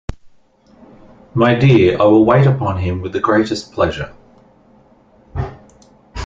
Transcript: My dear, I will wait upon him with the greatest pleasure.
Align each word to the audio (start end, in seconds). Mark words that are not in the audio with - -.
My 1.35 1.53
dear, 1.53 2.01
I 2.01 2.05
will 2.05 2.25
wait 2.25 2.47
upon 2.47 2.79
him 2.79 3.03
with 3.03 3.13
the 3.13 3.19
greatest 3.19 3.71
pleasure. 3.71 4.11